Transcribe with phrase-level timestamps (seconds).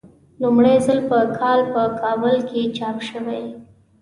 [0.41, 3.43] لومړی ځل په کال په کابل کې چاپ شوی.